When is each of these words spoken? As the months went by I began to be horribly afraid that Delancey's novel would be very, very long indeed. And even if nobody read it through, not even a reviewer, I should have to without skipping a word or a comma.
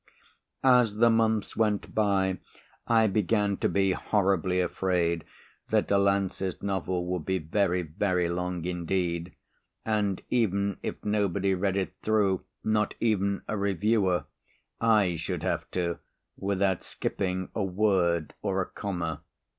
As 0.63 0.95
the 0.95 1.11
months 1.11 1.55
went 1.55 1.93
by 1.93 2.39
I 2.87 3.05
began 3.05 3.57
to 3.57 3.69
be 3.69 3.91
horribly 3.91 4.59
afraid 4.59 5.25
that 5.69 5.87
Delancey's 5.87 6.63
novel 6.63 7.05
would 7.05 7.23
be 7.23 7.37
very, 7.37 7.83
very 7.83 8.27
long 8.27 8.65
indeed. 8.65 9.35
And 9.85 10.19
even 10.31 10.79
if 10.81 11.05
nobody 11.05 11.53
read 11.53 11.77
it 11.77 11.93
through, 12.01 12.43
not 12.63 12.95
even 12.99 13.43
a 13.47 13.55
reviewer, 13.55 14.25
I 14.79 15.17
should 15.17 15.43
have 15.43 15.69
to 15.73 15.99
without 16.35 16.83
skipping 16.83 17.49
a 17.53 17.61
word 17.63 18.33
or 18.41 18.59
a 18.59 18.65
comma. 18.65 19.21